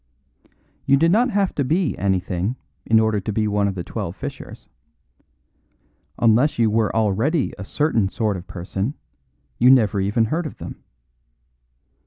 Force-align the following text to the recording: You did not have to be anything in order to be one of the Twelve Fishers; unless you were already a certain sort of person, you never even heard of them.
You 0.87 0.97
did 0.97 1.11
not 1.11 1.29
have 1.29 1.53
to 1.53 1.63
be 1.63 1.95
anything 1.95 2.55
in 2.87 2.99
order 2.99 3.19
to 3.19 3.31
be 3.31 3.47
one 3.47 3.67
of 3.67 3.75
the 3.75 3.83
Twelve 3.83 4.15
Fishers; 4.15 4.67
unless 6.17 6.57
you 6.57 6.71
were 6.71 6.95
already 6.95 7.53
a 7.59 7.63
certain 7.63 8.09
sort 8.09 8.35
of 8.35 8.47
person, 8.47 8.95
you 9.59 9.69
never 9.69 9.99
even 10.01 10.25
heard 10.25 10.47
of 10.47 10.57
them. 10.57 10.83